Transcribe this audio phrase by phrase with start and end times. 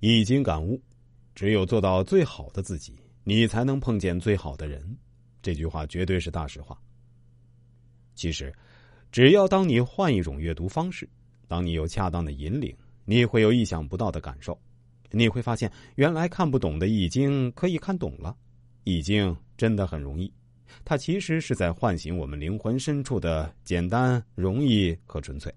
[0.00, 0.80] 易经感悟：
[1.34, 4.96] 只有做到最好的自己，你才能碰见最好的人。
[5.42, 6.78] 这句话绝对是大实话。
[8.14, 8.52] 其实，
[9.12, 11.08] 只要当你换一种阅读方式，
[11.46, 12.74] 当你有恰当的引领，
[13.04, 14.58] 你会有意想不到的感受。
[15.10, 18.36] 你会发现，原来看不懂的易经可以看懂了。
[18.84, 20.32] 易经真的很容易，
[20.84, 25.54] 它其实是在唤醒我们灵魂深处的简单、容易和纯粹。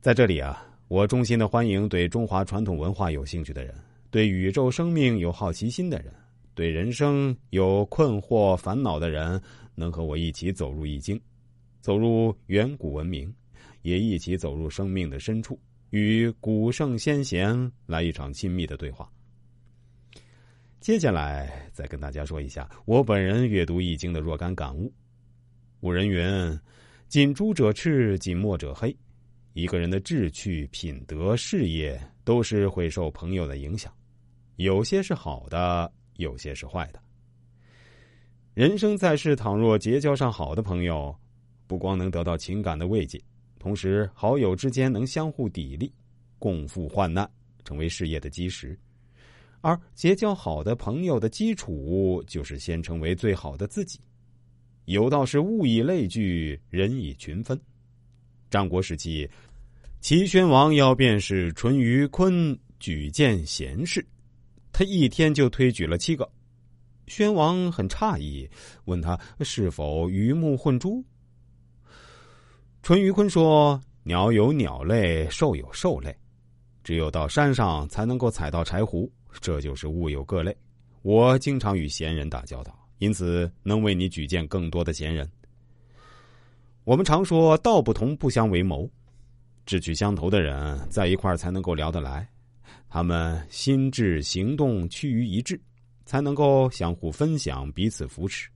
[0.00, 3.72] 在这里啊，我衷心的欢迎对中华传统文化有兴趣的人，
[4.10, 6.12] 对宇宙生命有好奇心的人，
[6.52, 9.40] 对人生有困惑烦恼的人，
[9.76, 11.18] 能和我一起走入易经，
[11.80, 13.32] 走入远古文明，
[13.82, 15.56] 也一起走入生命的深处。
[15.90, 19.08] 与古圣先贤来一场亲密的对话。
[20.80, 24.92] 接下来再跟大家说一下我本人阅读易经的若干感悟。
[25.80, 26.60] 古人云
[27.06, 28.92] ：“近朱者赤，近墨者黑。”
[29.60, 33.92] 一个人的志趣、品德、事业都是会受朋友的影响，
[34.56, 37.02] 有些是好的，有些是坏的。
[38.54, 41.14] 人生在世，倘若结交上好的朋友，
[41.66, 43.20] 不光能得到情感的慰藉。
[43.58, 45.90] 同时，好友之间能相互砥砺，
[46.38, 47.30] 共赴患难，
[47.62, 48.78] 成为事业的基石。
[49.60, 54.00] 而结交好的朋友的基础，就是先成为最好的自己。
[54.86, 57.60] 有道是“物以类聚，人以群分”。
[58.50, 59.30] 战国时期，
[60.00, 64.04] 齐宣王要便是淳于髡举荐贤士，
[64.72, 66.28] 他一天就推举了七个。
[67.06, 68.48] 宣王很诧异，
[68.86, 71.04] 问他是否鱼目混珠。
[72.82, 76.16] 淳于髡说：“鸟有鸟类，兽有兽类，
[76.82, 80.56] 只有到山上才能够采到柴胡，这就是物有各类。
[81.02, 85.30] 我经常与贤人打交道，因此能为你举荐更多的贤人。
[86.84, 88.90] 我们常说道不同不相为谋，
[89.66, 92.28] 志趣相投的人在一块才能够聊得来，
[92.88, 95.60] 他们心智行动趋于一致，
[96.04, 98.48] 才能够相互分享，彼此扶持。”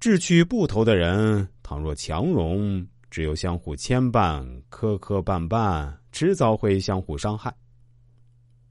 [0.00, 7.54] 志趣不投的人，倘若强融，只有相互牵绊、磕磕绊绊，迟早会相互伤害。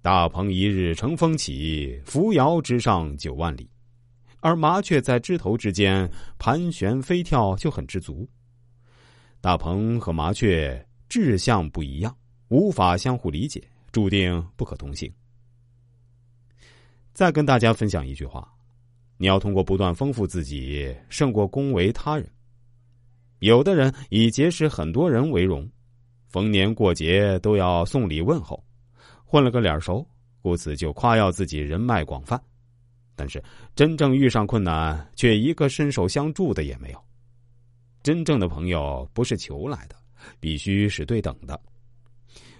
[0.01, 3.69] 大鹏一日乘风起，扶摇直上九万里，
[4.39, 8.27] 而麻雀在枝头之间盘旋飞跳，就很知足。
[9.41, 12.15] 大鹏和麻雀志向不一样，
[12.47, 13.61] 无法相互理解，
[13.91, 15.11] 注定不可同行。
[17.11, 18.47] 再跟大家分享一句话。
[19.21, 22.25] 你要通过不断丰富自己，胜过恭维他人。
[23.39, 25.69] 有的人以结识很多人为荣，
[26.29, 28.63] 逢年过节都要送礼问候，
[29.25, 30.07] 混了个脸熟，
[30.41, 32.41] 故此就夸耀自己人脉广泛。
[33.13, 33.43] 但是
[33.75, 37.03] 真正遇上困难，却一个伸手相助的也没有。
[38.01, 39.97] 真正的朋友不是求来的，
[40.39, 41.59] 必须是对等的。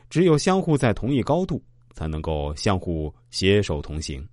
[0.10, 4.28] 只有相互在同一高度，才能够相互携手同行。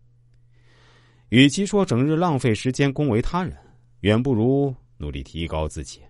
[1.29, 3.57] 与其说整日浪费时间恭维他人，
[4.01, 6.01] 远不如努力提高自己。